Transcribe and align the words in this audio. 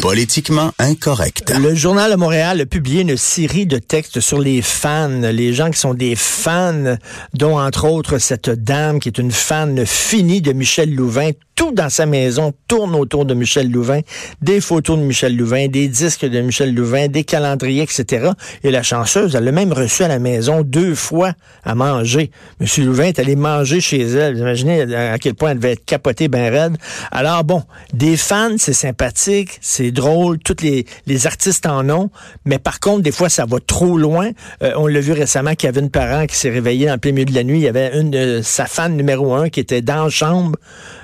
Politiquement 0.00 0.70
incorrect. 0.78 1.52
Le 1.58 1.74
Journal 1.74 2.12
de 2.12 2.16
Montréal 2.16 2.60
a 2.60 2.66
publié 2.66 3.02
une 3.02 3.16
série 3.16 3.66
de 3.66 3.78
textes 3.78 4.20
sur 4.20 4.38
les 4.38 4.62
fans, 4.62 5.08
les 5.08 5.52
gens 5.52 5.70
qui 5.70 5.78
sont 5.78 5.94
des 5.94 6.14
fans, 6.14 6.96
dont 7.34 7.58
entre 7.58 7.88
autres 7.88 8.18
cette 8.18 8.48
dame 8.48 9.00
qui 9.00 9.08
est 9.08 9.18
une 9.18 9.32
fan 9.32 9.84
finie 9.84 10.40
de 10.40 10.52
Michel 10.52 10.94
Louvain. 10.94 11.30
Tout 11.56 11.72
dans 11.72 11.90
sa 11.90 12.06
maison 12.06 12.54
tourne 12.68 12.94
autour 12.94 13.24
de 13.24 13.34
Michel 13.34 13.68
Louvain, 13.72 14.02
des 14.40 14.60
photos 14.60 14.96
de 14.96 15.02
Michel 15.02 15.36
Louvain, 15.36 15.66
des 15.66 15.88
disques 15.88 16.24
de 16.24 16.40
Michel 16.40 16.72
Louvain, 16.72 17.08
des 17.08 17.24
calendriers, 17.24 17.82
etc. 17.82 18.30
Et 18.62 18.70
la 18.70 18.84
chanceuse, 18.84 19.34
elle 19.34 19.42
l'a 19.42 19.50
même 19.50 19.72
reçu 19.72 20.04
à 20.04 20.08
la 20.08 20.20
maison 20.20 20.62
deux 20.62 20.94
fois 20.94 21.32
à 21.64 21.74
manger. 21.74 22.30
Monsieur 22.60 22.84
Louvain 22.84 23.06
est 23.06 23.18
allé 23.18 23.34
manger 23.34 23.80
chez 23.80 24.02
elle. 24.02 24.34
Vous 24.34 24.42
imaginez 24.42 24.82
à 24.94 25.18
quel 25.18 25.34
point 25.34 25.50
elle 25.50 25.58
devait 25.58 25.72
être 25.72 25.84
capotée 25.84 26.28
ben 26.28 26.48
raide. 26.48 26.76
Alors 27.10 27.42
bon, 27.42 27.64
des 27.92 28.16
fans, 28.16 28.54
c'est 28.56 28.72
sympathique, 28.72 29.58
c'est 29.60 29.87
drôle, 29.92 30.38
tous 30.38 30.56
les, 30.62 30.86
les 31.06 31.26
artistes 31.26 31.66
en 31.66 31.88
ont, 31.90 32.10
mais 32.44 32.58
par 32.58 32.80
contre, 32.80 33.02
des 33.02 33.12
fois, 33.12 33.28
ça 33.28 33.46
va 33.46 33.58
trop 33.60 33.98
loin. 33.98 34.30
Euh, 34.62 34.72
on 34.76 34.86
l'a 34.86 35.00
vu 35.00 35.12
récemment, 35.12 35.54
Kevin 35.54 35.90
Parent 35.90 36.26
qui 36.26 36.36
s'est 36.36 36.50
réveillé 36.50 36.90
en 36.90 36.98
plein 36.98 37.12
milieu 37.12 37.26
de 37.26 37.34
la 37.34 37.44
nuit. 37.44 37.58
Il 37.58 37.64
y 37.64 37.68
avait 37.68 37.98
une 37.98 38.10
de 38.10 38.40
sa 38.42 38.66
fan 38.66 38.96
numéro 38.96 39.34
un 39.34 39.48
qui 39.48 39.60
était 39.60 39.82
dans 39.82 40.04
la 40.04 40.10
chambre, 40.10 40.58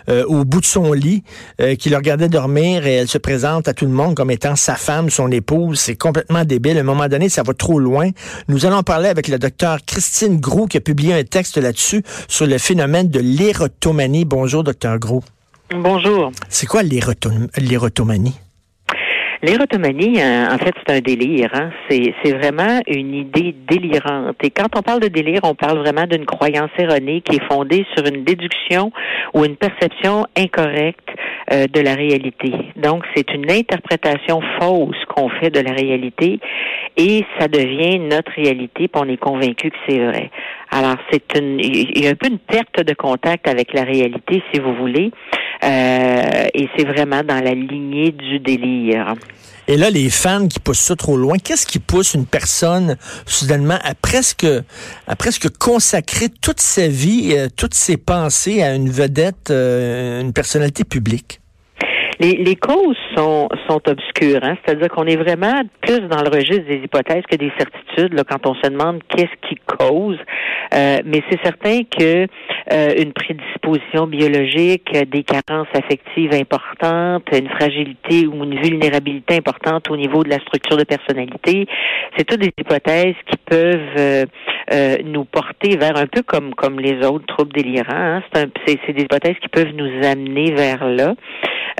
euh, 0.08 0.24
au 0.26 0.44
bout 0.44 0.60
de 0.60 0.66
son 0.66 0.92
lit, 0.92 1.22
euh, 1.60 1.74
qui 1.74 1.90
le 1.90 1.96
regardait 1.96 2.28
dormir 2.28 2.86
et 2.86 2.94
elle 2.94 3.08
se 3.08 3.18
présente 3.18 3.68
à 3.68 3.74
tout 3.74 3.86
le 3.86 3.92
monde 3.92 4.14
comme 4.14 4.30
étant 4.30 4.56
sa 4.56 4.76
femme, 4.76 5.10
son 5.10 5.30
épouse. 5.30 5.80
C'est 5.80 5.96
complètement 5.96 6.44
débile. 6.44 6.76
À 6.78 6.80
un 6.80 6.84
moment 6.84 7.08
donné, 7.08 7.28
ça 7.28 7.42
va 7.42 7.54
trop 7.54 7.78
loin. 7.78 8.10
Nous 8.48 8.66
allons 8.66 8.82
parler 8.82 9.08
avec 9.08 9.28
le 9.28 9.38
docteur 9.38 9.78
Christine 9.86 10.40
Gros 10.40 10.66
qui 10.66 10.76
a 10.76 10.80
publié 10.80 11.14
un 11.14 11.24
texte 11.24 11.56
là-dessus 11.56 12.02
sur 12.28 12.46
le 12.46 12.58
phénomène 12.58 13.08
de 13.08 13.20
l'érotomanie. 13.20 14.24
Bonjour, 14.24 14.64
docteur 14.64 14.98
Gros. 14.98 15.22
Bonjour. 15.70 16.30
C'est 16.48 16.66
quoi 16.66 16.82
l'érotomanie? 16.82 18.34
L'érotomanie, 19.44 20.22
euh, 20.22 20.46
en 20.46 20.56
fait, 20.56 20.72
c'est 20.86 20.96
un 20.96 21.00
délire. 21.00 21.50
Hein? 21.52 21.68
C'est, 21.90 22.32
vraiment 22.32 22.80
une 22.86 23.14
idée 23.14 23.54
délirante. 23.68 24.36
Et 24.42 24.48
quand 24.48 24.74
on 24.74 24.80
parle 24.80 25.00
de 25.00 25.08
délire, 25.08 25.40
on 25.42 25.54
parle 25.54 25.80
vraiment 25.80 26.06
d'une 26.06 26.24
croyance 26.24 26.70
erronée 26.78 27.20
qui 27.20 27.36
est 27.36 27.44
fondée 27.52 27.84
sur 27.94 28.06
une 28.06 28.24
déduction 28.24 28.90
ou 29.34 29.44
une 29.44 29.56
perception 29.56 30.24
incorrecte 30.34 31.10
euh, 31.52 31.66
de 31.66 31.80
la 31.80 31.94
réalité. 31.94 32.52
Donc, 32.76 33.04
c'est 33.14 33.30
une 33.34 33.50
interprétation 33.50 34.40
fausse 34.58 34.96
qu'on 35.14 35.28
fait 35.28 35.50
de 35.50 35.60
la 35.60 35.72
réalité 35.72 36.40
et 36.96 37.24
ça 37.38 37.48
devient 37.48 37.98
notre 37.98 38.32
réalité, 38.32 38.88
puis 38.88 38.90
on 38.94 39.08
est 39.08 39.16
convaincu 39.16 39.70
que 39.70 39.76
c'est 39.88 39.98
vrai. 39.98 40.30
Alors, 40.70 40.96
c'est 41.10 41.36
une, 41.36 41.58
il 41.60 42.02
y 42.02 42.06
a 42.06 42.10
un 42.10 42.14
peu 42.14 42.28
une 42.28 42.38
perte 42.38 42.82
de 42.82 42.94
contact 42.94 43.48
avec 43.48 43.72
la 43.72 43.82
réalité, 43.82 44.42
si 44.52 44.60
vous 44.60 44.74
voulez, 44.74 45.10
euh, 45.64 46.46
et 46.54 46.68
c'est 46.76 46.84
vraiment 46.84 47.22
dans 47.22 47.42
la 47.42 47.54
lignée 47.54 48.12
du 48.12 48.38
délire. 48.38 49.14
Et 49.66 49.76
là, 49.76 49.88
les 49.88 50.10
fans 50.10 50.46
qui 50.46 50.60
poussent 50.60 50.80
ça 50.80 50.94
trop 50.94 51.16
loin, 51.16 51.38
qu'est-ce 51.38 51.66
qui 51.66 51.78
pousse 51.78 52.14
une 52.14 52.26
personne 52.26 52.96
soudainement 53.24 53.78
à 53.82 53.94
presque, 53.94 54.46
à 55.06 55.16
presque 55.16 55.48
consacrer 55.58 56.28
toute 56.28 56.60
sa 56.60 56.86
vie, 56.86 57.34
euh, 57.36 57.48
toutes 57.54 57.74
ses 57.74 57.96
pensées 57.96 58.62
à 58.62 58.74
une 58.74 58.90
vedette, 58.90 59.50
euh, 59.50 60.20
une 60.20 60.32
personnalité 60.32 60.84
publique? 60.84 61.40
Les, 62.20 62.36
les 62.36 62.56
causes 62.56 62.96
sont, 63.16 63.48
sont 63.68 63.80
obscures, 63.88 64.40
hein? 64.42 64.56
c'est-à-dire 64.64 64.88
qu'on 64.88 65.06
est 65.06 65.16
vraiment 65.16 65.62
plus 65.80 66.00
dans 66.00 66.22
le 66.22 66.28
registre 66.28 66.66
des 66.68 66.80
hypothèses 66.84 67.24
que 67.30 67.36
des 67.36 67.52
certitudes 67.58 68.14
là, 68.14 68.22
quand 68.28 68.46
on 68.46 68.54
se 68.54 68.68
demande 68.68 69.00
qu'est-ce 69.08 69.48
qui 69.48 69.56
cause. 69.66 70.18
Euh, 70.74 70.98
mais 71.04 71.22
c'est 71.30 71.40
certain 71.42 71.80
que 71.84 72.26
euh, 72.72 72.94
une 72.98 73.12
prédisposition 73.12 74.06
biologique, 74.06 74.90
des 74.92 75.22
carences 75.22 75.68
affectives 75.74 76.32
importantes, 76.32 77.24
une 77.32 77.48
fragilité 77.48 78.26
ou 78.26 78.44
une 78.44 78.58
vulnérabilité 78.60 79.36
importante 79.36 79.90
au 79.90 79.96
niveau 79.96 80.24
de 80.24 80.30
la 80.30 80.38
structure 80.40 80.76
de 80.76 80.84
personnalité, 80.84 81.66
c'est 82.16 82.24
toutes 82.24 82.40
des 82.40 82.52
hypothèses 82.58 83.16
qui 83.30 83.36
peuvent 83.44 83.80
euh, 83.98 84.24
euh 84.72 84.96
nous 85.04 85.24
porter 85.24 85.76
vers 85.76 85.96
un 85.96 86.06
peu 86.06 86.22
comme 86.22 86.54
comme 86.54 86.80
les 86.80 87.04
autres 87.06 87.26
troubles 87.26 87.52
délirants. 87.52 87.84
Hein? 87.92 88.22
C'est 88.66 88.92
des 88.92 89.02
hypothèses 89.02 89.36
qui 89.40 89.48
peuvent 89.48 89.74
nous 89.74 90.06
amener 90.06 90.52
vers 90.52 90.88
là. 90.88 91.14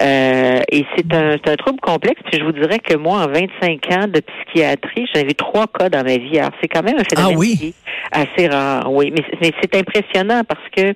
Euh, 0.01 0.61
et 0.71 0.85
c'est 0.97 1.13
un, 1.15 1.35
un, 1.35 1.57
trouble 1.57 1.81
complexe. 1.81 2.21
Puis 2.31 2.41
je 2.41 2.45
vous 2.45 2.53
dirais 2.53 2.79
que 2.79 2.97
moi, 2.97 3.25
en 3.25 3.29
25 3.29 3.93
ans 3.93 4.09
de 4.09 4.21
psychiatrie, 4.21 5.07
j'avais 5.15 5.35
trois 5.35 5.67
cas 5.67 5.89
dans 5.89 6.03
ma 6.03 6.17
vie. 6.17 6.39
Alors 6.39 6.53
c'est 6.61 6.69
quand 6.69 6.83
même 6.83 6.97
un 6.97 7.03
Ah 7.03 7.17
phénomène 7.17 7.39
oui? 7.39 7.57
qui 7.59 7.67
est 7.69 7.75
assez 8.13 8.49
rare. 8.49 8.93
Oui, 8.93 9.13
mais, 9.17 9.25
mais 9.41 9.53
c'est 9.61 9.77
impressionnant 9.77 10.43
parce 10.47 10.69
que 10.77 10.93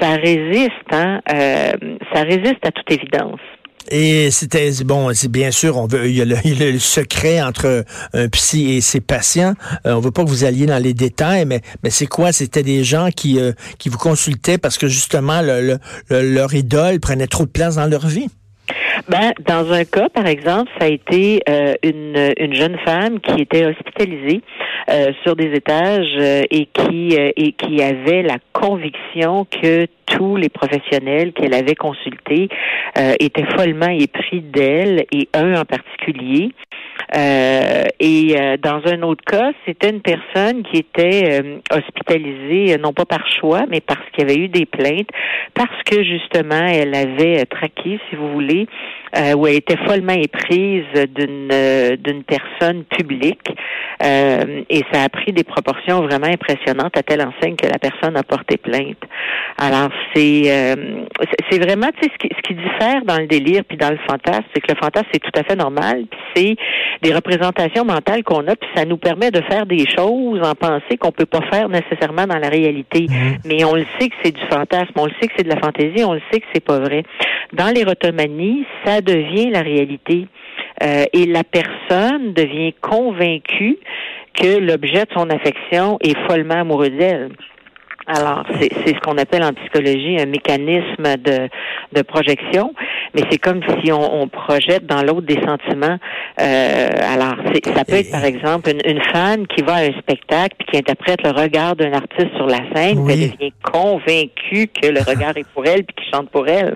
ça 0.00 0.14
résiste. 0.14 0.72
Hein, 0.92 1.20
euh, 1.32 1.72
ça 2.12 2.22
résiste 2.22 2.66
à 2.66 2.72
toute 2.72 2.90
évidence. 2.90 3.40
Et 3.90 4.30
c'était 4.30 4.70
bon, 4.84 5.10
bien 5.28 5.50
sûr, 5.50 5.76
on 5.76 5.86
veut, 5.86 6.08
il 6.08 6.16
y, 6.16 6.22
a 6.22 6.24
le, 6.24 6.78
secret 6.78 7.42
entre 7.42 7.84
un 8.14 8.28
psy 8.28 8.72
et 8.72 8.80
ses 8.80 9.00
patients. 9.00 9.54
Euh, 9.86 9.94
on 9.94 10.00
veut 10.00 10.10
pas 10.10 10.24
que 10.24 10.28
vous 10.28 10.44
alliez 10.44 10.66
dans 10.66 10.82
les 10.82 10.94
détails, 10.94 11.44
mais 11.44 11.60
mais 11.82 11.90
c'est 11.90 12.06
quoi? 12.06 12.32
C'était 12.32 12.62
des 12.62 12.84
gens 12.84 13.10
qui 13.14 13.38
euh, 13.38 13.52
qui 13.78 13.88
vous 13.88 13.98
consultaient 13.98 14.58
parce 14.58 14.78
que 14.78 14.88
justement 14.88 15.42
le, 15.42 15.78
le- 16.08 16.32
leur 16.32 16.54
idole 16.54 17.00
prenait 17.00 17.26
trop 17.26 17.44
de 17.44 17.50
place 17.50 17.76
dans 17.76 17.86
leur 17.86 18.06
vie. 18.06 18.28
Ben, 19.08 19.32
dans 19.46 19.72
un 19.72 19.84
cas, 19.84 20.08
par 20.08 20.26
exemple, 20.26 20.70
ça 20.78 20.86
a 20.86 20.88
été 20.88 21.42
euh, 21.48 21.74
une, 21.82 22.32
une 22.38 22.54
jeune 22.54 22.78
femme 22.84 23.20
qui 23.20 23.42
était 23.42 23.66
hospitalisée 23.66 24.42
euh, 24.90 25.12
sur 25.22 25.34
des 25.34 25.52
étages 25.52 26.14
euh, 26.18 26.42
et 26.50 26.66
qui 26.66 27.14
et 27.14 27.52
qui 27.52 27.82
avait 27.82 28.22
la 28.22 28.36
conviction 28.52 29.44
que 29.44 29.86
tous 30.06 30.36
les 30.36 30.48
professionnels 30.48 31.32
qu'elle 31.32 31.54
avait 31.54 31.74
consultés 31.74 32.48
étaient 33.18 33.46
follement 33.56 33.88
épris 33.88 34.40
d'elle 34.40 35.06
et 35.10 35.28
un 35.32 35.60
en 35.60 35.64
particulier. 35.64 36.52
Euh, 37.14 37.84
et 38.00 38.34
euh, 38.38 38.56
dans 38.56 38.80
un 38.86 39.02
autre 39.02 39.24
cas, 39.24 39.52
c'était 39.66 39.90
une 39.90 40.00
personne 40.00 40.62
qui 40.62 40.78
était 40.78 41.42
euh, 41.42 41.58
hospitalisée, 41.70 42.74
euh, 42.74 42.78
non 42.78 42.92
pas 42.92 43.04
par 43.04 43.26
choix, 43.38 43.64
mais 43.68 43.80
parce 43.80 44.00
qu'il 44.12 44.26
y 44.26 44.30
avait 44.30 44.40
eu 44.40 44.48
des 44.48 44.64
plaintes, 44.64 45.10
parce 45.54 45.82
que 45.84 46.02
justement, 46.02 46.66
elle 46.66 46.94
avait 46.94 47.40
euh, 47.40 47.44
traqué, 47.50 48.00
si 48.08 48.16
vous 48.16 48.32
voulez, 48.32 48.66
où 49.36 49.46
elle 49.46 49.56
était 49.56 49.76
follement 49.86 50.14
éprise 50.14 50.86
d'une 51.14 51.48
d'une 51.98 52.24
personne 52.24 52.84
publique. 52.84 53.46
Euh, 54.04 54.62
et 54.68 54.82
ça 54.92 55.02
a 55.02 55.08
pris 55.08 55.32
des 55.32 55.44
proportions 55.44 56.00
vraiment 56.02 56.26
impressionnantes 56.26 56.96
à 56.96 57.02
telle 57.02 57.22
enseigne 57.22 57.56
que 57.56 57.66
la 57.66 57.78
personne 57.78 58.16
a 58.16 58.22
porté 58.22 58.56
plainte. 58.56 58.98
Alors, 59.58 59.90
c'est 60.14 60.42
euh, 60.46 61.04
c'est- 61.50 61.58
vraiment, 61.62 61.86
tu 62.00 62.08
sais, 62.08 62.10
ce 62.12 62.18
qui, 62.18 62.34
ce 62.34 62.40
qui 62.42 62.54
diffère 62.54 63.02
dans 63.04 63.18
le 63.18 63.26
délire 63.26 63.62
puis 63.68 63.76
dans 63.76 63.90
le 63.90 63.98
fantasme, 64.08 64.44
c'est 64.52 64.60
que 64.60 64.72
le 64.72 64.78
fantasme, 64.78 65.06
c'est 65.12 65.20
tout 65.20 65.30
à 65.38 65.44
fait 65.44 65.54
normal, 65.54 66.04
puis 66.10 66.20
c'est 66.34 66.56
des 67.08 67.14
représentations 67.14 67.84
mentales 67.84 68.24
qu'on 68.24 68.46
a, 68.48 68.56
puis 68.56 68.68
ça 68.74 68.84
nous 68.84 68.96
permet 68.96 69.30
de 69.30 69.40
faire 69.42 69.66
des 69.66 69.86
choses 69.88 70.40
en 70.42 70.54
pensée 70.54 70.96
qu'on 70.98 71.12
peut 71.12 71.26
pas 71.26 71.42
faire 71.52 71.68
nécessairement 71.68 72.26
dans 72.26 72.38
la 72.38 72.48
réalité. 72.48 73.06
Mais 73.44 73.64
on 73.64 73.74
le 73.74 73.84
sait 73.98 74.08
que 74.08 74.14
c'est 74.24 74.34
du 74.34 74.42
fantasme, 74.50 74.92
on 74.96 75.06
le 75.06 75.12
sait 75.20 75.28
que 75.28 75.34
c'est 75.36 75.44
de 75.44 75.48
la 75.54 75.60
fantaisie, 75.60 76.02
on 76.04 76.14
le 76.14 76.22
sait 76.32 76.40
que 76.40 76.46
c'est 76.52 76.64
pas 76.64 76.78
vrai. 76.80 77.04
Dans 77.52 77.68
l'érotomanie, 77.72 78.64
ça 78.84 79.00
devient 79.00 79.50
la 79.50 79.60
réalité. 79.62 80.26
Euh, 80.82 81.04
et 81.12 81.26
la 81.26 81.42
personne 81.44 82.32
devient 82.34 82.72
convaincue 82.80 83.78
que 84.34 84.58
l'objet 84.58 85.04
de 85.04 85.12
son 85.14 85.28
affection 85.30 85.98
est 86.00 86.16
follement 86.26 86.60
amoureux 86.60 86.90
d'elle. 86.90 87.30
Alors, 88.08 88.42
c'est 88.58 88.68
c'est 88.84 88.94
ce 88.96 89.00
qu'on 89.00 89.16
appelle 89.16 89.44
en 89.44 89.52
psychologie 89.52 90.16
un 90.20 90.26
mécanisme 90.26 91.04
de, 91.22 91.48
de 91.92 92.02
projection, 92.02 92.74
mais 93.14 93.22
c'est 93.30 93.38
comme 93.38 93.60
si 93.80 93.92
on, 93.92 94.22
on 94.22 94.26
projette 94.26 94.86
dans 94.86 95.02
l'autre 95.04 95.20
des 95.22 95.40
sentiments. 95.40 95.98
Euh, 96.40 96.88
alors, 97.14 97.36
c'est- 97.52 97.64
ça 97.72 97.84
peut 97.84 97.94
être 97.94 98.10
par 98.10 98.24
exemple 98.24 98.70
une, 98.70 98.80
une 98.96 99.02
fan 99.12 99.46
qui 99.46 99.62
va 99.62 99.74
à 99.74 99.80
un 99.84 99.92
spectacle 100.00 100.56
puis 100.58 100.66
qui 100.72 100.76
interprète 100.78 101.22
le 101.22 101.30
regard 101.30 101.76
d'un 101.76 101.92
artiste 101.92 102.34
sur 102.34 102.46
la 102.48 102.58
scène, 102.74 103.04
puis 103.06 103.14
Oui. 103.14 103.22
elle 103.22 103.30
devient 103.38 103.52
convaincue 103.62 104.66
que 104.68 104.88
le 104.88 105.00
regard 105.06 105.36
est 105.36 105.46
pour 105.54 105.64
elle 105.66 105.84
puis 105.84 105.94
qu'il 105.94 106.12
chante 106.12 106.28
pour 106.30 106.48
elle. 106.48 106.74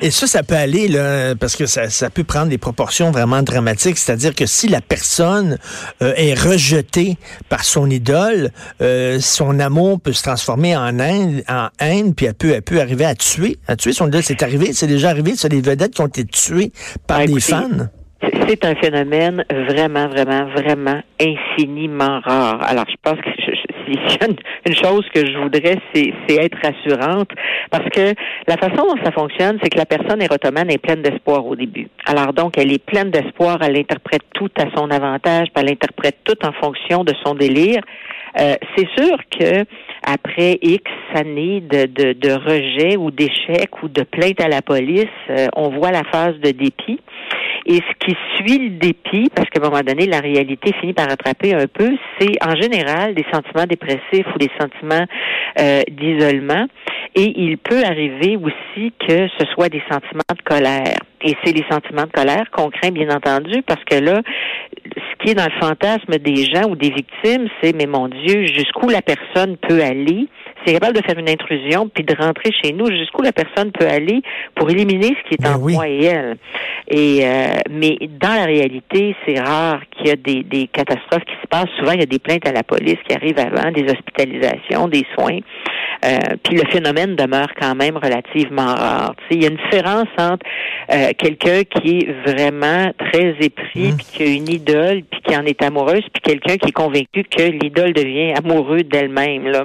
Et 0.00 0.10
ça, 0.10 0.26
ça 0.26 0.42
peut 0.42 0.54
aller, 0.54 0.88
là, 0.88 1.34
parce 1.34 1.56
que 1.56 1.66
ça, 1.66 1.90
ça 1.90 2.10
peut 2.10 2.24
prendre 2.24 2.48
des 2.48 2.58
proportions 2.58 3.10
vraiment 3.10 3.42
dramatiques. 3.42 3.98
C'est-à-dire 3.98 4.34
que 4.34 4.46
si 4.46 4.68
la 4.68 4.80
personne 4.80 5.58
euh, 6.02 6.12
est 6.16 6.34
rejetée 6.34 7.16
par 7.48 7.64
son 7.64 7.90
idole, 7.90 8.50
euh, 8.80 9.18
son 9.20 9.58
amour 9.58 10.00
peut 10.00 10.12
se 10.12 10.22
transformer 10.22 10.76
en 10.76 10.98
haine, 10.98 11.42
en 11.48 11.68
haine, 11.80 12.14
puis 12.14 12.26
elle 12.26 12.34
peut, 12.34 12.52
elle 12.52 12.62
peut 12.62 12.80
arriver 12.80 13.04
à 13.04 13.14
tuer, 13.14 13.56
à 13.66 13.76
tuer 13.76 13.92
son 13.92 14.08
idole. 14.08 14.22
C'est 14.22 14.42
arrivé, 14.42 14.72
c'est 14.72 14.86
déjà 14.86 15.10
arrivé, 15.10 15.32
c'est 15.36 15.48
des 15.48 15.60
vedettes 15.60 15.94
qui 15.94 16.00
ont 16.00 16.06
été 16.06 16.24
tuées 16.24 16.72
par 17.06 17.18
Ah, 17.18 17.26
des 17.26 17.32
écoutez, 17.32 17.52
fans. 17.52 17.88
C'est 18.48 18.64
un 18.64 18.74
phénomène 18.76 19.44
vraiment, 19.50 20.08
vraiment, 20.08 20.46
vraiment 20.50 21.00
infiniment 21.20 22.20
rare. 22.24 22.60
Alors, 22.62 22.84
je 22.88 22.96
pense 23.02 23.18
que 23.20 23.30
une, 23.88 24.74
chose 24.74 25.04
que 25.14 25.26
je 25.26 25.38
voudrais, 25.38 25.78
c'est 25.92 26.12
c'est 26.26 26.36
être 26.36 26.58
rassurante, 26.62 27.30
parce 27.70 27.88
que 27.90 28.14
la 28.46 28.56
façon 28.56 28.86
dont 28.86 29.04
ça 29.04 29.12
fonctionne, 29.12 29.58
c'est 29.62 29.70
que 29.70 29.78
la 29.78 29.86
personne 29.86 30.22
érotomane 30.22 30.70
est 30.70 30.78
pleine 30.78 31.02
d'espoir 31.02 31.46
au 31.46 31.56
début. 31.56 31.88
Alors 32.06 32.32
donc, 32.32 32.58
elle 32.58 32.72
est 32.72 32.84
pleine 32.84 33.10
d'espoir, 33.10 33.58
elle 33.62 33.76
interprète 33.76 34.22
tout 34.34 34.50
à 34.58 34.64
son 34.76 34.90
avantage, 34.90 35.48
puis 35.54 35.64
elle 35.64 35.72
interprète 35.72 36.16
tout 36.24 36.46
en 36.46 36.52
fonction 36.52 37.04
de 37.04 37.12
son 37.24 37.34
délire. 37.34 37.82
Euh, 38.38 38.54
c'est 38.76 38.88
sûr 38.96 39.16
que 39.38 39.64
après 40.04 40.58
X 40.62 40.84
années 41.14 41.60
de, 41.60 41.86
de, 41.86 42.12
de 42.12 42.32
rejet 42.32 42.96
ou 42.96 43.10
d'échec 43.10 43.82
ou 43.82 43.88
de 43.88 44.02
plainte 44.02 44.40
à 44.40 44.48
la 44.48 44.62
police, 44.62 45.06
euh, 45.30 45.48
on 45.56 45.70
voit 45.70 45.90
la 45.90 46.04
phase 46.04 46.36
de 46.40 46.50
dépit. 46.50 47.00
Et 47.66 47.76
ce 47.76 48.06
qui 48.06 48.16
suit 48.36 48.58
le 48.58 48.70
dépit, 48.78 49.28
parce 49.34 49.48
qu'à 49.50 49.60
un 49.60 49.68
moment 49.68 49.82
donné, 49.82 50.06
la 50.06 50.20
réalité 50.20 50.72
finit 50.80 50.94
par 50.94 51.06
rattraper 51.06 51.54
un 51.54 51.66
peu, 51.66 51.90
c'est 52.18 52.32
en 52.42 52.54
général 52.56 53.14
des 53.14 53.26
sentiments 53.32 53.66
dépressifs 53.66 54.26
ou 54.34 54.38
des 54.38 54.50
sentiments 54.58 55.04
euh, 55.60 55.82
d'isolement. 55.90 56.66
Et 57.18 57.32
il 57.36 57.58
peut 57.58 57.82
arriver 57.84 58.36
aussi 58.36 58.92
que 59.00 59.26
ce 59.38 59.46
soit 59.52 59.68
des 59.68 59.82
sentiments 59.90 60.22
de 60.30 60.42
colère. 60.44 60.98
Et 61.20 61.34
c'est 61.42 61.52
les 61.52 61.64
sentiments 61.68 62.04
de 62.04 62.12
colère 62.12 62.48
qu'on 62.52 62.70
craint, 62.70 62.92
bien 62.92 63.10
entendu, 63.10 63.60
parce 63.62 63.82
que 63.84 63.96
là, 63.96 64.22
ce 64.94 65.24
qui 65.24 65.32
est 65.32 65.34
dans 65.34 65.46
le 65.46 65.60
fantasme 65.60 66.16
des 66.18 66.44
gens 66.44 66.70
ou 66.70 66.76
des 66.76 66.90
victimes, 66.90 67.48
c'est, 67.60 67.74
mais 67.74 67.86
mon 67.86 68.06
Dieu, 68.06 68.46
jusqu'où 68.46 68.88
la 68.88 69.02
personne 69.02 69.56
peut 69.56 69.82
aller? 69.82 70.28
C'est 70.64 70.72
capable 70.74 70.96
de 70.96 71.02
faire 71.04 71.18
une 71.18 71.28
intrusion 71.28 71.88
puis 71.88 72.04
de 72.04 72.14
rentrer 72.14 72.50
chez 72.62 72.72
nous 72.72 72.86
jusqu'où 72.86 73.22
la 73.22 73.32
personne 73.32 73.70
peut 73.72 73.86
aller 73.86 74.20
pour 74.54 74.68
éliminer 74.70 75.08
ce 75.22 75.28
qui 75.28 75.34
est 75.34 75.42
Ben 75.42 75.54
en 75.54 75.58
oui. 75.60 75.74
moi 75.74 75.88
et 75.88 76.04
elle. 76.04 76.36
Et 76.88 77.20
euh, 77.24 77.58
mais 77.70 77.96
dans 78.20 78.34
la 78.34 78.44
réalité, 78.44 79.14
c'est 79.26 79.38
rare 79.40 79.80
qu'il 79.90 80.08
y 80.08 80.10
a 80.10 80.16
des, 80.16 80.42
des 80.42 80.66
catastrophes 80.68 81.24
qui 81.24 81.34
se 81.42 81.46
passent. 81.48 81.70
Souvent, 81.78 81.92
il 81.92 82.00
y 82.00 82.02
a 82.02 82.06
des 82.06 82.18
plaintes 82.18 82.46
à 82.46 82.52
la 82.52 82.62
police 82.62 82.96
qui 83.08 83.14
arrivent 83.14 83.38
avant, 83.38 83.70
des 83.70 83.84
hospitalisations, 83.84 84.88
des 84.88 85.04
soins. 85.18 85.38
Euh, 86.04 86.16
puis 86.44 86.56
le 86.56 86.62
phénomène 86.70 87.16
demeure 87.16 87.48
quand 87.60 87.74
même 87.74 87.96
relativement 87.96 88.74
rare. 88.74 89.14
Tu 89.16 89.24
sais, 89.24 89.34
il 89.34 89.42
y 89.42 89.46
a 89.46 89.50
une 89.50 89.56
différence 89.70 90.08
entre 90.18 90.46
euh, 90.92 91.10
quelqu'un 91.18 91.62
qui 91.64 91.98
est 91.98 92.30
vraiment 92.30 92.92
très 92.98 93.34
épris, 93.40 93.92
Mm. 93.92 93.96
puis 93.96 94.06
qui 94.12 94.22
a 94.22 94.26
une 94.26 94.48
idole, 94.48 95.02
puis 95.10 95.20
qui 95.22 95.36
en 95.36 95.44
est 95.44 95.62
amoureuse, 95.62 96.02
puis 96.12 96.22
quelqu'un 96.22 96.56
qui 96.56 96.68
est 96.68 96.72
convaincu 96.72 97.24
que 97.24 97.42
l'idole 97.42 97.92
devient 97.92 98.32
amoureux 98.36 98.82
d'elle-même. 98.82 99.46
Là. 99.48 99.64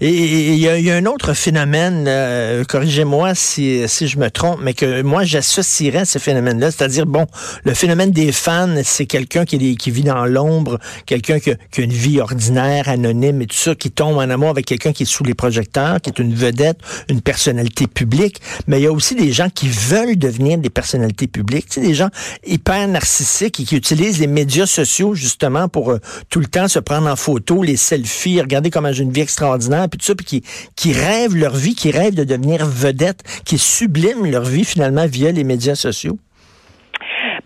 Et 0.00 0.10
il 0.10 0.54
y, 0.54 0.60
y 0.60 0.90
a 0.92 0.94
un 0.94 1.06
autre 1.06 1.34
phénomène, 1.34 2.04
euh, 2.06 2.62
corrigez-moi 2.62 3.34
si, 3.34 3.82
si 3.88 4.06
je 4.06 4.16
me 4.18 4.30
trompe, 4.30 4.60
mais 4.62 4.72
que 4.72 5.02
moi 5.02 5.24
j'associerais 5.24 5.98
à 5.98 6.04
ce 6.04 6.20
phénomène-là, 6.20 6.70
c'est-à-dire, 6.70 7.04
bon, 7.04 7.26
le 7.64 7.74
phénomène 7.74 8.12
des 8.12 8.30
fans, 8.30 8.68
c'est 8.84 9.06
quelqu'un 9.06 9.44
qui, 9.44 9.76
qui 9.76 9.90
vit 9.90 10.04
dans 10.04 10.24
l'ombre, 10.24 10.78
quelqu'un 11.04 11.40
qui, 11.40 11.50
qui 11.72 11.80
a 11.80 11.84
une 11.84 11.92
vie 11.92 12.20
ordinaire, 12.20 12.88
anonyme 12.88 13.42
et 13.42 13.46
tout 13.46 13.56
ça, 13.56 13.74
qui 13.74 13.90
tombe 13.90 14.18
en 14.18 14.30
amour 14.30 14.50
avec 14.50 14.66
quelqu'un 14.66 14.92
qui 14.92 15.02
est 15.02 15.06
sous 15.06 15.24
les 15.24 15.34
projecteurs, 15.34 16.00
qui 16.00 16.10
est 16.10 16.18
une 16.20 16.32
vedette, 16.32 16.78
une 17.08 17.20
personnalité 17.20 17.88
publique, 17.88 18.40
mais 18.68 18.78
il 18.78 18.84
y 18.84 18.86
a 18.86 18.92
aussi 18.92 19.16
des 19.16 19.32
gens 19.32 19.48
qui 19.52 19.68
veulent 19.68 20.16
devenir 20.16 20.58
des 20.58 20.70
personnalités 20.70 21.26
publiques, 21.26 21.70
tu 21.70 21.80
sais, 21.80 21.86
des 21.86 21.94
gens 21.94 22.10
hyper 22.46 22.86
narcissiques 22.86 23.58
et 23.58 23.64
qui 23.64 23.74
utilisent 23.74 24.20
les 24.20 24.28
médias 24.28 24.66
sociaux 24.66 25.16
justement 25.16 25.68
pour 25.68 25.90
euh, 25.90 25.98
tout 26.30 26.38
le 26.38 26.46
temps 26.46 26.68
se 26.68 26.78
prendre 26.78 27.08
en 27.08 27.16
photo, 27.16 27.64
les 27.64 27.76
selfies, 27.76 28.40
regarder 28.40 28.70
comment 28.70 28.92
j'ai 28.92 29.02
une 29.02 29.12
vie 29.12 29.22
extraordinaire, 29.22 29.87
puis 29.88 29.98
tout 29.98 30.06
ça, 30.06 30.14
puis 30.14 30.24
qui, 30.24 30.42
qui 30.76 30.92
rêvent 30.92 31.36
leur 31.36 31.54
vie, 31.54 31.74
qui 31.74 31.90
rêvent 31.90 32.14
de 32.14 32.24
devenir 32.24 32.66
vedette, 32.66 33.22
qui 33.44 33.58
subliment 33.58 34.26
leur 34.26 34.44
vie 34.44 34.64
finalement 34.64 35.06
via 35.06 35.32
les 35.32 35.44
médias 35.44 35.74
sociaux. 35.74 36.18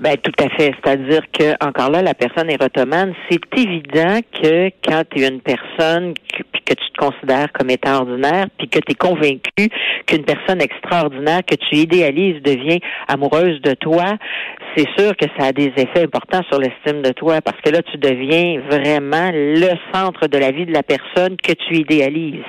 Ben 0.02 0.16
tout 0.16 0.32
à 0.42 0.48
fait. 0.48 0.74
C'est-à-dire 0.82 1.22
que 1.32 1.52
encore 1.64 1.90
là, 1.90 2.02
la 2.02 2.14
personne 2.14 2.50
érotomane, 2.50 3.14
c'est 3.30 3.40
évident 3.56 4.18
que 4.42 4.70
quand 4.84 5.04
tu 5.08 5.22
es 5.22 5.28
une 5.28 5.40
personne 5.40 6.14
que, 6.14 6.42
puis 6.42 6.60
que 6.66 6.74
tu 6.74 6.90
te 6.90 6.98
considères 6.98 7.52
comme 7.52 7.70
étant 7.70 7.98
ordinaire, 7.98 8.48
puis 8.58 8.68
que 8.68 8.80
tu 8.80 8.90
es 8.90 8.94
convaincu 8.96 9.68
qu'une 10.06 10.24
personne 10.24 10.60
extraordinaire 10.60 11.42
que 11.46 11.54
tu 11.54 11.76
idéalises 11.76 12.42
devient 12.42 12.80
amoureuse 13.06 13.60
de 13.62 13.74
toi, 13.74 14.16
c'est 14.76 14.88
sûr 14.98 15.16
que 15.16 15.26
ça 15.38 15.46
a 15.46 15.52
des 15.52 15.72
effets 15.76 16.02
importants 16.02 16.42
sur 16.50 16.58
l'estime 16.58 17.02
de 17.02 17.12
toi 17.12 17.40
parce 17.40 17.60
que 17.60 17.70
là, 17.70 17.80
tu 17.82 17.96
deviens 17.96 18.60
vraiment 18.68 19.30
le 19.32 19.70
centre 19.94 20.26
de 20.26 20.38
la 20.38 20.50
vie 20.50 20.66
de 20.66 20.72
la 20.72 20.82
personne 20.82 21.36
que 21.36 21.52
tu 21.52 21.76
idéalises. 21.76 22.42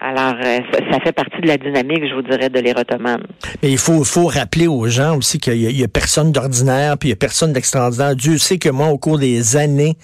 Alors, 0.00 0.34
euh, 0.44 0.58
ça, 0.92 1.00
fait 1.00 1.12
partie 1.12 1.40
de 1.40 1.48
la 1.48 1.58
dynamique, 1.58 2.04
je 2.08 2.14
vous 2.14 2.22
dirais, 2.22 2.48
de 2.48 2.60
l'érotomane. 2.60 3.22
Mais 3.62 3.72
il 3.72 3.78
faut, 3.78 4.04
faut 4.04 4.26
rappeler 4.26 4.68
aux 4.68 4.86
gens 4.86 5.16
aussi 5.16 5.38
qu'il 5.38 5.56
y 5.56 5.82
a 5.82 5.88
personne 5.88 6.30
d'ordinaire, 6.30 6.96
puis 6.98 7.08
il 7.08 7.10
y 7.10 7.14
a 7.14 7.16
personne 7.16 7.52
d'extraordinaire. 7.52 8.14
Dieu 8.14 8.38
sait 8.38 8.58
que 8.58 8.68
moi, 8.68 8.88
au 8.88 8.98
cours 8.98 9.18
des 9.18 9.56
années, 9.56 9.96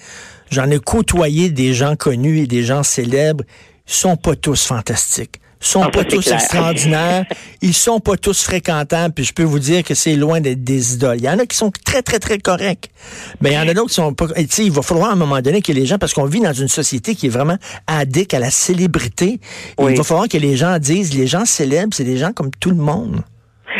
j'en 0.51 0.69
ai 0.69 0.79
côtoyé 0.79 1.49
des 1.49 1.73
gens 1.73 1.95
connus 1.95 2.39
et 2.39 2.47
des 2.47 2.63
gens 2.63 2.83
célèbres. 2.83 3.45
Ils 3.87 3.93
sont 3.93 4.17
pas 4.17 4.35
tous 4.35 4.65
fantastiques. 4.65 5.39
Ils 5.61 5.65
sont 5.67 5.81
Ah, 5.81 5.89
pas 5.89 6.03
tous 6.03 6.31
extraordinaires. 6.31 7.25
Ils 7.61 7.73
sont 7.73 7.99
pas 7.99 8.17
tous 8.17 8.43
fréquentants. 8.43 9.09
Puis 9.09 9.25
je 9.25 9.33
peux 9.33 9.43
vous 9.43 9.59
dire 9.59 9.83
que 9.83 9.93
c'est 9.93 10.15
loin 10.15 10.41
d'être 10.41 10.63
des 10.63 10.93
idoles. 10.95 11.17
Il 11.17 11.23
y 11.23 11.29
en 11.29 11.39
a 11.39 11.45
qui 11.45 11.57
sont 11.57 11.71
très, 11.85 12.01
très, 12.01 12.19
très 12.19 12.37
corrects. 12.37 12.89
Mais 13.41 13.51
il 13.51 13.55
y 13.55 13.57
en 13.57 13.67
a 13.67 13.73
d'autres 13.73 13.89
qui 13.89 13.95
sont 13.95 14.13
pas... 14.13 14.27
tu 14.27 14.45
sais, 14.49 14.65
il 14.65 14.71
va 14.71 14.81
falloir 14.81 15.09
à 15.09 15.13
un 15.13 15.17
moment 15.17 15.41
donné 15.41 15.61
que 15.61 15.71
les 15.71 15.85
gens... 15.85 15.97
Parce 15.97 16.13
qu'on 16.13 16.25
vit 16.25 16.41
dans 16.41 16.53
une 16.53 16.67
société 16.67 17.15
qui 17.15 17.27
est 17.27 17.29
vraiment 17.29 17.57
addict 17.87 18.33
à 18.33 18.39
la 18.39 18.51
célébrité. 18.51 19.39
Oui. 19.77 19.93
Il 19.93 19.97
va 19.97 20.03
falloir 20.03 20.27
que 20.27 20.37
les 20.37 20.55
gens 20.55 20.77
disent, 20.79 21.17
les 21.17 21.27
gens 21.27 21.45
célèbres, 21.45 21.93
c'est 21.93 22.03
des 22.03 22.17
gens 22.17 22.31
comme 22.31 22.51
tout 22.59 22.69
le 22.69 22.75
monde. 22.77 23.21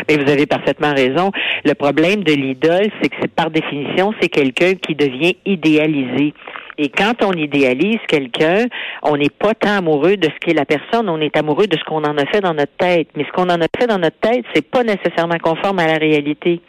Mais 0.10 0.18
vous 0.18 0.30
avez 0.30 0.46
parfaitement 0.46 0.94
raison. 0.94 1.32
Le 1.64 1.74
problème 1.74 2.24
de 2.24 2.34
l'idole, 2.34 2.90
c'est 3.02 3.10
que 3.10 3.16
c'est 3.22 3.32
par 3.32 3.50
définition, 3.50 4.14
c'est 4.22 4.30
quelqu'un 4.30 4.76
qui 4.76 4.96
devient 4.96 5.36
idéalisé. 5.46 6.34
Et 6.78 6.90
quand 6.90 7.24
on 7.24 7.32
idéalise 7.34 8.00
quelqu'un, 8.08 8.66
on 9.04 9.18
n'est 9.18 9.30
pas 9.30 9.54
tant 9.54 9.78
amoureux 9.78 10.18
de 10.18 10.28
ce 10.28 10.40
qu'est 10.40 10.54
la 10.54 10.66
personne, 10.66 11.10
on 11.10 11.22
est 11.22 11.36
amoureux 11.38 11.68
de 11.68 11.78
ce 11.78 11.84
qu'on 11.84 12.04
en 12.04 12.18
a 12.18 12.26
fait 12.26 12.42
dans 12.42 12.54
notre 12.54 12.76
tête. 12.78 13.08
Mais 13.16 13.24
ce 13.26 13.32
qu'on 13.32 13.50
en 13.50 13.62
a 13.62 13.68
fait 13.80 13.88
dans 13.88 14.00
notre 14.00 14.20
tête, 14.20 14.46
c'est 14.54 14.70
pas 14.70 14.84
nécessairement 14.84 15.38
conforme 15.42 15.80
à 15.80 15.88
la 15.88 15.98
réalité. 15.98 16.62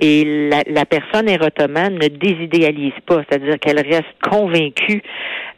Et 0.00 0.48
la, 0.50 0.62
la 0.66 0.84
personne 0.84 1.28
érotomane 1.28 1.94
ne 1.94 2.08
désidéalise 2.08 2.92
pas, 3.06 3.22
c'est-à-dire 3.28 3.58
qu'elle 3.58 3.80
reste 3.80 4.04
convaincue, 4.22 5.02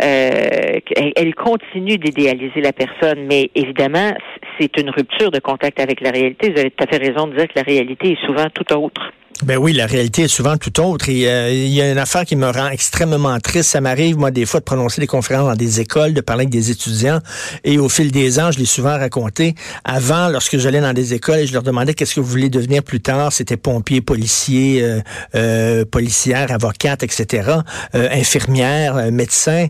euh, 0.03 0.81
elle 1.17 1.35
continue 1.35 1.99
d'idéaliser 1.99 2.61
la 2.61 2.73
personne, 2.73 3.27
mais 3.29 3.51
évidemment, 3.55 4.13
c'est 4.59 4.77
une 4.79 4.91
rupture 4.91 5.31
de 5.31 5.41
contact 5.41 5.81
avec 5.81 6.01
la 6.01 6.11
réalité. 6.11 6.53
Vous 6.53 6.61
avez 6.61 6.71
tout 6.71 6.85
à 6.85 6.87
fait 6.87 7.05
raison 7.05 7.27
de 7.27 7.37
dire 7.37 7.49
que 7.49 7.55
la 7.57 7.63
réalité 7.63 8.13
est 8.13 8.27
souvent 8.27 8.47
tout 8.53 8.73
autre. 8.75 9.13
Ben 9.43 9.59
oui, 9.59 9.73
la 9.73 9.87
réalité 9.87 10.23
est 10.23 10.29
souvent 10.29 10.57
tout 10.57 10.81
autre. 10.81 11.07
Euh, 11.09 11.51
il 11.53 11.73
y 11.73 11.83
a 11.83 11.91
une 11.91 11.99
affaire 11.99 12.25
qui 12.25 12.37
me 12.37 12.49
rend 12.49 12.69
extrêmement 12.69 13.39
triste. 13.41 13.71
Ça 13.71 13.81
m'arrive, 13.81 14.17
moi, 14.17 14.31
des 14.31 14.47
fois, 14.47 14.61
de 14.61 14.65
prononcer 14.65 15.01
des 15.01 15.09
conférences 15.09 15.49
dans 15.49 15.57
des 15.57 15.81
écoles, 15.81 16.15
de 16.15 16.21
parler 16.21 16.43
avec 16.43 16.51
des 16.51 16.71
étudiants. 16.71 17.19
Et 17.65 17.79
au 17.79 17.89
fil 17.89 18.13
des 18.13 18.39
ans, 18.39 18.53
je 18.53 18.61
l'ai 18.61 18.65
souvent 18.65 18.97
raconté. 18.97 19.57
Avant, 19.85 20.29
lorsque 20.29 20.57
j'allais 20.59 20.81
dans 20.81 20.93
des 20.93 21.15
écoles 21.15 21.41
et 21.41 21.47
je 21.49 21.53
leur 21.53 21.65
demandais 21.65 21.95
qu'est-ce 21.95 22.15
que 22.15 22.21
vous 22.21 22.31
voulez 22.31 22.49
devenir 22.49 22.85
plus 22.85 23.01
tard, 23.01 23.33
c'était 23.33 23.57
pompier, 23.57 24.01
policier, 24.01 24.83
euh, 24.83 25.01
euh, 25.35 25.85
policière, 25.85 26.53
avocate, 26.53 27.03
etc., 27.03 27.51
euh, 27.97 28.09
infirmière, 28.13 28.97
euh, 28.97 29.11
médecin. 29.11 29.67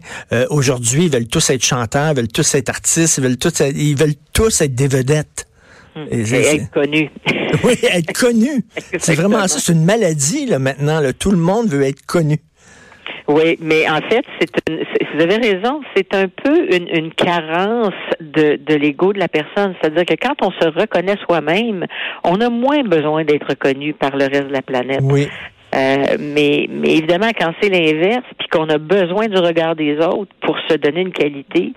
Aujourd'hui, 0.51 1.05
ils 1.07 1.11
veulent 1.11 1.27
tous 1.27 1.51
être 1.51 1.65
chanteurs, 1.65 2.11
ils 2.11 2.17
veulent 2.17 2.29
tous 2.29 2.55
être 2.55 2.69
artistes, 2.69 3.17
ils 3.17 3.25
veulent 3.25 3.39
tous 3.39 3.61
être, 3.61 3.75
ils 3.75 3.97
veulent 3.97 4.15
tous 4.33 4.61
être 4.61 4.75
des 4.75 4.89
vedettes. 4.89 5.47
Et 6.11 6.21
Et 6.21 6.57
être 6.57 6.71
connu. 6.71 7.11
oui, 7.65 7.75
être 7.83 8.13
connu. 8.13 8.65
C'est 8.99 9.15
vraiment 9.15 9.47
ça. 9.47 9.59
C'est 9.59 9.73
une 9.73 9.85
maladie, 9.85 10.47
là, 10.47 10.59
maintenant. 10.59 11.01
là. 11.01 11.13
Tout 11.13 11.31
le 11.31 11.37
monde 11.39 11.69
veut 11.69 11.83
être 11.83 12.05
connu. 12.07 12.39
Oui, 13.27 13.57
mais 13.61 13.89
en 13.89 14.01
fait, 14.09 14.25
c'est 14.39 14.51
une, 14.69 14.85
vous 15.15 15.23
avez 15.23 15.37
raison, 15.37 15.81
c'est 15.97 16.15
un 16.15 16.29
peu 16.29 16.75
une, 16.75 16.89
une 16.89 17.13
carence 17.13 17.95
de, 18.21 18.57
de 18.57 18.75
l'ego 18.75 19.15
de 19.15 19.19
la 19.19 19.29
personne. 19.29 19.75
C'est-à-dire 19.81 20.05
que 20.05 20.15
quand 20.21 20.35
on 20.43 20.51
se 20.51 20.69
reconnaît 20.69 21.17
soi-même, 21.25 21.87
on 22.23 22.41
a 22.41 22.51
moins 22.51 22.83
besoin 22.83 23.25
d'être 23.25 23.49
reconnu 23.49 23.95
par 23.95 24.17
le 24.17 24.25
reste 24.25 24.49
de 24.49 24.53
la 24.53 24.63
planète. 24.63 25.01
Oui. 25.03 25.29
Euh, 25.75 26.17
mais, 26.21 26.69
mais 26.71 26.97
évidemment, 26.97 27.31
quand 27.39 27.53
c'est 27.61 27.69
l'inverse, 27.69 28.25
puis 28.39 28.49
qu'on 28.49 28.69
a 28.69 28.79
besoin 28.79 29.27
du 29.27 29.39
regard 29.39 29.75
des 29.75 29.97
autres 29.97 30.31
pour 30.43 30.57
se 30.69 30.77
donner 30.77 31.01
une 31.01 31.13
qualité, 31.13 31.73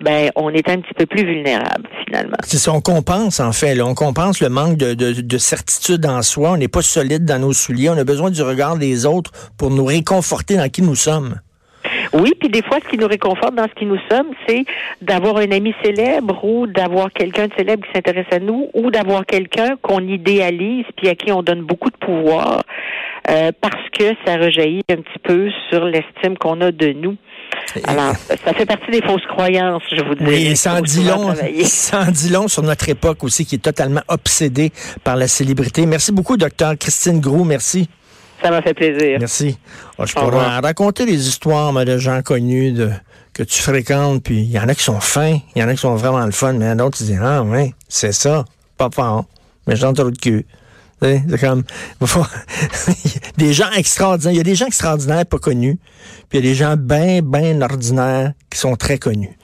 ben 0.00 0.30
on 0.36 0.50
est 0.50 0.68
un 0.68 0.78
petit 0.78 0.94
peu 0.94 1.06
plus 1.06 1.24
vulnérable 1.24 1.88
finalement. 2.06 2.36
C'est 2.44 2.58
ça, 2.58 2.72
on 2.72 2.80
compense, 2.80 3.40
en 3.40 3.52
fait. 3.52 3.74
là. 3.74 3.86
On 3.86 3.94
compense 3.94 4.40
le 4.40 4.48
manque 4.48 4.76
de, 4.76 4.94
de, 4.94 5.20
de 5.20 5.38
certitude 5.38 6.04
en 6.06 6.22
soi. 6.22 6.52
On 6.52 6.56
n'est 6.56 6.68
pas 6.68 6.82
solide 6.82 7.24
dans 7.24 7.38
nos 7.38 7.52
souliers. 7.52 7.90
On 7.90 7.98
a 7.98 8.04
besoin 8.04 8.30
du 8.30 8.42
regard 8.42 8.76
des 8.76 9.06
autres 9.06 9.30
pour 9.58 9.70
nous 9.70 9.84
réconforter 9.84 10.56
dans 10.56 10.68
qui 10.68 10.82
nous 10.82 10.94
sommes. 10.94 11.36
Oui, 12.12 12.32
puis 12.38 12.48
des 12.48 12.62
fois, 12.62 12.78
ce 12.82 12.88
qui 12.88 12.96
nous 12.96 13.08
réconforte 13.08 13.54
dans 13.54 13.66
ce 13.66 13.74
qui 13.74 13.86
nous 13.86 13.98
sommes, 14.10 14.28
c'est 14.46 14.64
d'avoir 15.02 15.36
un 15.38 15.50
ami 15.50 15.74
célèbre 15.82 16.44
ou 16.44 16.66
d'avoir 16.66 17.12
quelqu'un 17.12 17.48
de 17.48 17.52
célèbre 17.56 17.84
qui 17.86 17.92
s'intéresse 17.92 18.26
à 18.30 18.38
nous 18.38 18.70
ou 18.72 18.90
d'avoir 18.90 19.26
quelqu'un 19.26 19.76
qu'on 19.82 20.00
idéalise 20.06 20.84
puis 20.96 21.08
à 21.08 21.14
qui 21.14 21.32
on 21.32 21.42
donne 21.42 21.62
beaucoup 21.62 21.90
de 21.90 21.96
pouvoir 21.96 22.62
euh, 23.30 23.50
parce 23.60 23.88
que 23.98 24.04
ça 24.24 24.36
rejaillit 24.36 24.82
un 24.90 24.96
petit 24.96 25.18
peu 25.22 25.50
sur 25.70 25.84
l'estime 25.84 26.38
qu'on 26.38 26.60
a 26.60 26.70
de 26.70 26.92
nous. 26.92 27.16
Alors, 27.84 28.14
ça 28.44 28.52
fait 28.54 28.66
partie 28.66 28.90
des 28.90 29.02
fausses 29.02 29.26
croyances, 29.28 29.82
je 29.90 30.02
vous 30.02 30.14
dis. 30.14 30.24
Oui, 30.24 30.56
ça 30.56 30.74
en 30.74 30.80
dit 30.80 31.04
long, 31.04 31.32
dit 32.10 32.28
long 32.30 32.48
sur 32.48 32.62
notre 32.62 32.88
époque 32.88 33.24
aussi, 33.24 33.46
qui 33.46 33.56
est 33.56 33.58
totalement 33.58 34.02
obsédée 34.08 34.72
par 35.02 35.16
la 35.16 35.28
célébrité. 35.28 35.86
Merci 35.86 36.12
beaucoup, 36.12 36.36
docteur 36.36 36.76
Christine 36.78 37.20
Groux. 37.20 37.44
Merci. 37.44 37.88
Ça 38.42 38.50
m'a 38.50 38.62
fait 38.62 38.74
plaisir. 38.74 39.18
Merci. 39.18 39.58
Oh, 39.98 40.04
je 40.06 40.12
pourrais 40.12 40.58
raconter 40.60 41.06
des 41.06 41.28
histoires 41.28 41.72
de 41.72 41.98
gens 41.98 42.20
connus 42.22 42.72
de, 42.72 42.90
que 43.32 43.42
tu 43.42 43.62
fréquentes, 43.62 44.22
puis 44.22 44.38
il 44.38 44.50
y 44.50 44.58
en 44.58 44.68
a 44.68 44.74
qui 44.74 44.82
sont 44.82 45.00
fins, 45.00 45.38
il 45.54 45.60
y 45.60 45.64
en 45.64 45.68
a 45.68 45.74
qui 45.74 45.80
sont 45.80 45.94
vraiment 45.96 46.24
le 46.24 46.32
fun, 46.32 46.52
mais 46.52 46.74
d'autres 46.76 46.98
qui 46.98 47.04
disent 47.04 47.20
Ah 47.22 47.42
ouais, 47.42 47.74
c'est 47.88 48.12
ça, 48.12 48.44
pas 48.76 48.90
fort, 48.92 49.24
mais 49.66 49.76
j'en 49.76 49.92
trop 49.92 50.10
de 50.10 50.18
cul. 50.18 50.46
C'est 51.28 51.40
comme 51.40 51.64
des 53.36 53.52
gens 53.52 53.70
extraordinaires. 53.72 54.32
Il 54.32 54.36
y 54.36 54.40
a 54.40 54.44
des 54.44 54.54
gens 54.54 54.66
extraordinaires 54.66 55.26
pas 55.26 55.38
connus, 55.38 55.78
puis 56.28 56.38
il 56.38 56.44
y 56.44 56.48
a 56.48 56.50
des 56.50 56.54
gens 56.54 56.76
bien, 56.76 57.20
bien 57.22 57.60
ordinaires 57.60 58.32
qui 58.50 58.58
sont 58.58 58.76
très 58.76 58.98
connus. 58.98 59.36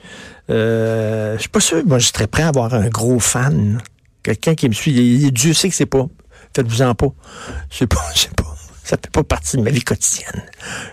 Euh, 0.49 1.35
je 1.35 1.41
suis 1.41 1.49
pas 1.49 1.59
sûr, 1.59 1.85
moi 1.85 1.99
je 1.99 2.07
serais 2.07 2.27
prêt 2.27 2.43
à 2.43 2.47
avoir 2.47 2.73
un 2.73 2.89
gros 2.89 3.19
fan. 3.19 3.79
Quelqu'un 4.23 4.55
qui 4.55 4.67
me 4.67 4.73
suit. 4.73 5.31
Dieu 5.31 5.53
sait 5.53 5.69
que 5.69 5.75
c'est 5.75 5.85
pas. 5.85 6.07
Faites-vous-en 6.55 6.95
pas. 6.95 7.07
Sais 7.69 7.87
pas, 7.87 8.01
sais 8.15 8.29
pas. 8.35 8.43
Ça 8.83 8.97
fait 8.97 9.11
pas 9.11 9.23
partie 9.23 9.57
de 9.57 9.61
ma 9.61 9.69
vie 9.69 9.83
quotidienne. 9.83 10.43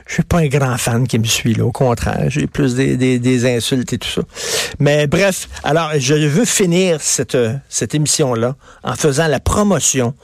Je 0.07 0.15
suis 0.15 0.23
pas 0.23 0.39
un 0.39 0.47
grand 0.47 0.77
fan 0.77 1.09
qui 1.09 1.19
me 1.19 1.25
suit, 1.25 1.55
là. 1.55 1.65
Au 1.65 1.73
contraire, 1.73 2.27
j'ai 2.29 2.47
plus 2.47 2.75
des, 2.75 2.97
des, 2.97 3.19
des, 3.19 3.57
insultes 3.57 3.93
et 3.93 3.99
tout 3.99 4.09
ça. 4.09 4.21
Mais 4.79 5.07
bref, 5.07 5.49
alors, 5.65 5.91
je 5.99 6.15
veux 6.15 6.45
finir 6.45 7.01
cette, 7.01 7.37
cette 7.69 7.95
émission-là 7.95 8.57
en 8.85 8.95
faisant 8.95 9.27
la 9.27 9.41
promotion 9.41 10.15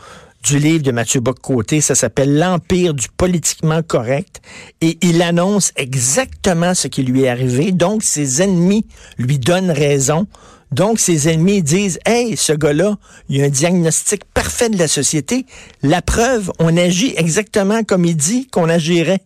du 0.44 0.58
livre 0.58 0.82
de 0.82 0.92
Mathieu 0.92 1.20
Bock-Côté. 1.20 1.80
Ça 1.80 1.94
s'appelle 1.94 2.36
L'Empire 2.36 2.94
du 2.94 3.08
politiquement 3.08 3.82
correct. 3.82 4.42
Et 4.80 4.98
il 5.00 5.22
annonce 5.22 5.72
exactement 5.76 6.74
ce 6.74 6.86
qui 6.86 7.02
lui 7.02 7.22
est 7.22 7.28
arrivé. 7.28 7.72
Donc, 7.72 8.02
ses 8.02 8.42
ennemis 8.42 8.86
lui 9.18 9.38
donnent 9.38 9.70
raison. 9.70 10.26
Donc, 10.70 11.00
ses 11.00 11.28
ennemis 11.28 11.62
disent, 11.62 11.98
hey, 12.04 12.36
ce 12.36 12.52
gars-là, 12.52 12.98
il 13.28 13.42
a 13.42 13.46
un 13.46 13.48
diagnostic 13.48 14.24
parfait 14.34 14.68
de 14.68 14.76
la 14.76 14.88
société. 14.88 15.46
La 15.82 16.02
preuve, 16.02 16.52
on 16.58 16.76
agit 16.76 17.14
exactement 17.16 17.82
comme 17.82 18.04
il 18.04 18.16
dit 18.16 18.48
qu'on 18.48 18.68
agirait. 18.68 19.20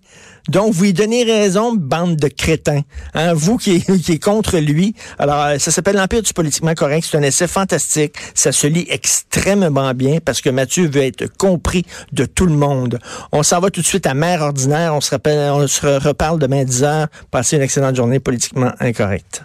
Donc, 0.49 0.73
vous 0.73 0.85
lui 0.85 0.93
donnez 0.93 1.25
raison, 1.25 1.75
bande 1.75 2.17
de 2.17 2.29
crétins. 2.29 2.83
Hein, 3.15 3.35
vous 3.35 3.57
qui, 3.57 3.83
qui 4.03 4.13
est 4.13 4.23
contre 4.23 4.59
lui. 4.59 4.95
Alors, 5.19 5.43
euh, 5.43 5.59
ça 5.59 5.71
s'appelle 5.71 5.97
l'Empire 5.97 6.23
du 6.23 6.33
politiquement 6.33 6.75
correct. 6.75 7.07
C'est 7.11 7.17
un 7.17 7.23
essai 7.23 7.47
fantastique. 7.47 8.15
Ça 8.35 8.53
se 8.53 8.67
lit 8.67 8.87
extrêmement 8.89 9.93
bien 9.95 10.19
parce 10.25 10.41
que 10.41 10.51
Mathieu 10.51 10.89
veut 10.89 11.03
être 11.03 11.27
compris 11.37 11.85
de 12.13 12.25
tout 12.25 12.47
le 12.47 12.55
monde. 12.55 12.99
On 13.33 13.43
s'en 13.43 13.61
va 13.61 13.71
tout 13.71 13.81
de 13.81 13.87
suite 13.87 14.07
à 14.07 14.15
Mère 14.15 14.43
ordinaire. 14.43 14.95
On 14.95 15.01
se, 15.01 15.11
rappelle, 15.11 15.51
on 15.51 15.67
se 15.67 15.87
reparle 15.87 16.39
demain 16.39 16.65
10 16.65 16.85
heures. 16.85 17.07
Passez 17.31 17.57
une 17.57 17.63
excellente 17.63 17.97
journée 17.97 18.21
politiquement 18.21 18.73
incorrecte. 18.81 19.43